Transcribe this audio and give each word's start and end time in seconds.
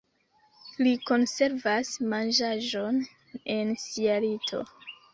Li 0.87 0.93
konservas 1.09 1.93
manĝaĵon 2.15 3.01
en 3.59 3.75
sia 3.87 4.21
lito. 4.29 4.69